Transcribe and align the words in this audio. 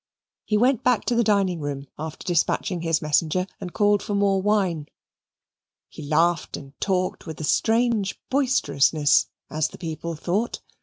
He 0.45 0.57
went 0.57 0.83
back 0.83 1.05
to 1.05 1.15
the 1.15 1.23
dining 1.23 1.59
room 1.59 1.85
after 1.99 2.25
dispatching 2.25 2.81
his 2.81 3.03
messenger 3.03 3.45
and 3.59 3.71
called 3.71 4.01
for 4.01 4.15
more 4.15 4.41
wine. 4.41 4.87
He 5.89 6.01
laughed 6.01 6.57
and 6.57 6.73
talked 6.81 7.27
with 7.27 7.39
a 7.39 7.43
strange 7.43 8.19
boisterousness, 8.31 9.27
as 9.51 9.67
the 9.67 9.77
people 9.77 10.15
thought. 10.15 10.59